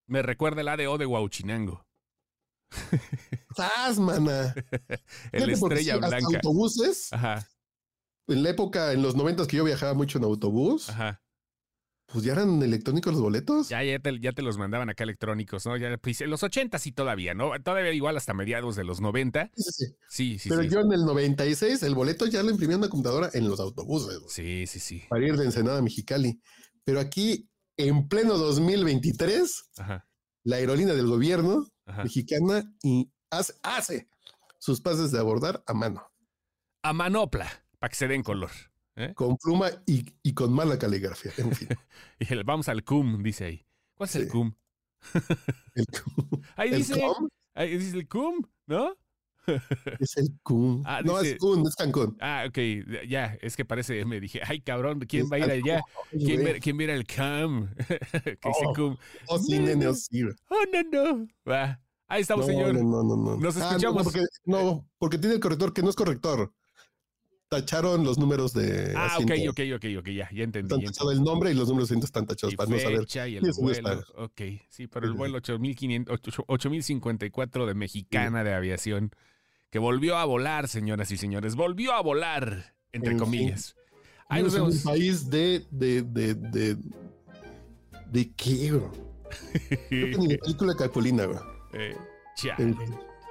Me 0.08 0.24
recuerda 0.24 0.62
el 0.62 0.67
ADO 0.69 0.98
de 0.98 1.05
Huauchinango. 1.05 1.86
¡Sas, 3.55 4.00
mana! 4.00 4.53
El 5.31 5.50
estrella 5.50 5.93
sí, 5.93 6.00
hasta 6.00 6.08
blanca. 6.08 6.38
autobuses, 6.38 7.12
Ajá, 7.13 7.48
en 8.27 8.43
la 8.43 8.50
época, 8.51 8.93
en 8.93 9.01
los 9.01 9.15
90 9.15 9.48
que 9.48 9.58
yo 9.58 9.63
viajaba 9.63 9.93
mucho 9.96 10.17
en 10.19 10.24
autobús, 10.24 10.89
ajá. 10.89 11.22
Pues 12.11 12.25
ya 12.25 12.33
eran 12.33 12.61
electrónicos 12.63 13.13
los 13.13 13.21
boletos. 13.21 13.69
Ya, 13.69 13.83
ya, 13.83 13.99
te, 13.99 14.19
ya 14.19 14.31
te 14.31 14.41
los 14.41 14.57
mandaban 14.57 14.89
acá 14.89 15.03
electrónicos, 15.03 15.65
¿no? 15.65 15.77
Ya, 15.77 15.95
pues, 15.97 16.21
en 16.21 16.29
los 16.29 16.41
80 16.43 16.77
sí 16.79 16.91
todavía, 16.91 17.33
¿no? 17.33 17.51
Todavía 17.61 17.91
igual 17.93 18.17
hasta 18.17 18.33
mediados 18.33 18.75
de 18.75 18.83
los 18.83 18.99
90. 19.01 19.51
Sí, 19.55 19.63
sí, 19.73 19.85
sí. 20.09 20.39
Sí, 20.39 20.49
Pero 20.49 20.63
sí. 20.63 20.69
yo 20.69 20.79
en 20.79 20.91
el 20.91 21.05
96, 21.05 21.83
el 21.83 21.95
boleto 21.95 22.25
ya 22.25 22.41
lo 22.43 22.49
imprimía 22.51 22.75
en 22.75 22.81
una 22.81 22.89
computadora 22.89 23.29
en 23.33 23.47
los 23.47 23.59
autobuses. 23.59 24.19
Sí, 24.27 24.65
sí, 24.67 24.79
sí. 24.79 25.03
para 25.09 25.25
ir 25.27 25.35
de 25.37 25.45
Ensenada 25.45 25.79
a 25.79 25.81
Mexicali. 25.81 26.41
Pero 26.83 26.99
aquí, 26.99 27.47
en 27.77 28.07
pleno 28.07 28.37
2023, 28.37 29.69
Ajá, 29.77 30.07
la 30.43 30.55
aerolínea 30.55 30.95
del 30.95 31.07
gobierno 31.07 31.67
ajá. 31.85 32.03
mexicana 32.03 32.63
y 32.81 33.11
hace, 33.29 33.53
hace 33.63 34.09
sus 34.57 34.81
pases 34.81 35.11
de 35.11 35.19
abordar 35.19 35.63
a 35.67 35.73
mano, 35.73 36.03
A 36.83 36.91
manopla, 36.93 37.47
para 37.77 37.89
que 37.89 37.95
se 37.95 38.07
den 38.07 38.23
color. 38.23 38.49
¿Eh? 38.96 39.13
con 39.15 39.38
pluma 39.38 39.69
y, 39.86 40.05
y 40.24 40.34
con 40.34 40.53
mala 40.53 40.77
caligrafía. 40.79 41.31
En 41.38 41.51
fin, 41.53 41.67
Y 42.19 42.34
el, 42.34 42.43
vamos 42.43 42.67
al 42.69 42.84
CUM, 42.84 43.22
dice 43.24 43.46
ahí. 43.46 43.65
¿Cuál 43.96 44.10
es 44.10 44.15
el. 44.15 44.27
CUM? 44.29 44.53
el, 45.75 45.86
Ahí 46.55 46.69
el 46.69 46.77
dice, 46.77 47.00
com 47.00 47.29
ahí 47.55 47.77
dice 47.77 47.98
el 47.98 48.08
CUM, 48.08 48.41
¿no? 48.67 48.96
es 50.00 50.17
el 50.17 50.29
Kun. 50.43 50.84
Ah, 50.86 51.01
no, 51.03 51.17
dice- 51.19 51.34
es 51.34 51.38
Kun, 51.39 51.65
es 51.65 51.75
Cancún. 51.75 52.17
Ah, 52.19 52.46
ok, 52.48 52.58
ya, 53.08 53.38
es 53.41 53.55
que 53.55 53.65
parece, 53.65 54.05
me 54.05 54.19
dije, 54.19 54.41
ay 54.46 54.62
cabrón, 54.62 55.00
¿quién 55.01 55.24
Es 55.25 55.31
va 55.31 55.38
a 55.38 55.39
ir 55.39 55.46
allá? 55.51 55.81
¿Quién, 56.12 56.41
güey. 56.41 56.43
ver- 56.43 56.60
quién 56.60 56.77
viera 56.77 56.93
el 56.93 57.05
CAM? 57.05 57.74
que 58.13 58.38
Oh, 58.43 58.74
CUM. 58.75 58.98
Oh, 59.27 59.39
sí, 59.39 59.58
No, 59.60 59.65
nene, 59.65 59.86
no. 59.86 59.91
oh, 59.91 59.93
sí, 59.96 60.22
güey. 60.22 60.36
Oh, 60.50 60.63
no, 60.72 61.15
no. 61.15 61.27
Va. 61.50 61.81
Ahí 62.08 62.22
estamos, 62.22 62.46
No, 62.48 62.53
señor. 62.53 62.74
no, 62.75 62.81
no, 62.84 63.03
no, 63.03 63.15
no. 63.15 63.38
Nos 63.38 63.55
Ah, 63.58 63.60
no, 63.60 63.67
escuchamos. 63.69 64.03
porque, 64.03 64.22
no, 64.46 64.88
porque 64.98 65.17
tiene 65.17 65.36
el 65.36 65.41
corrector 65.41 65.74
que 65.74 65.81
no 65.81 65.89
es 65.89 65.96
corrector. 65.96 66.53
Tacharon 67.49 68.03
los 68.03 68.19
números 68.19 68.53
de. 68.53 68.93
Ah, 68.95 69.17
ok, 69.19 69.31
asiento. 69.31 69.51
ok, 69.51 69.59
ok, 69.75 69.85
ok, 69.99 70.07
ya, 70.09 70.29
ya 70.31 70.43
entendí. 70.43 70.71
Están 70.75 70.81
tachado 70.85 71.11
el 71.11 71.23
nombre 71.23 71.49
y 71.49 71.55
los 71.55 71.67
números 71.67 71.89
de 71.89 71.93
asiento 71.93 72.05
están 72.05 72.27
tachados 72.27 72.53
Y 72.53 72.55
para 72.55 72.69
no 72.69 72.77
saber. 72.77 73.07
y 73.27 73.37
el 73.37 73.51
vuelo. 73.59 74.03
Ok, 74.17 74.41
sí, 74.69 74.85
pero 74.85 75.07
el 75.07 75.13
vuelo 75.13 75.37
8500, 75.37 76.13
ocho- 76.13 76.43
8054 76.47 77.65
de 77.65 77.73
Mexicana 77.73 78.43
de 78.43 78.53
Aviación, 78.53 79.11
que 79.71 79.79
volvió 79.79 80.17
a 80.17 80.25
volar, 80.25 80.67
señoras 80.67 81.09
y 81.09 81.17
señores, 81.17 81.55
volvió 81.55 81.93
a 81.93 82.01
volar, 82.03 82.75
entre 82.91 83.13
En 83.13 83.17
fin. 83.17 83.25
comillas. 83.25 83.75
Ahí 84.29 84.43
nos 84.43 84.53
vemos. 84.53 84.75
un 84.75 84.83
país 84.83 85.27
de. 85.27 85.65
de. 85.71 86.03
de. 86.03 86.35
de. 86.35 86.77
¿De 88.11 88.31
qué, 88.35 88.71
bro? 88.73 88.91
Creo 89.89 90.11
que 90.11 90.17
ni 90.27 90.37
película 90.37 90.75
Capulina, 90.75 91.25
bro. 91.25 91.41
Eh, 91.73 91.95
chale. 92.35 92.75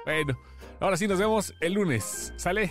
Bueno, 0.05 0.39
ahora 0.81 0.97
sí 0.97 1.07
nos 1.09 1.19
vemos 1.21 1.53
el 1.61 1.73
lunes. 1.75 2.33
¿Sale? 2.37 2.71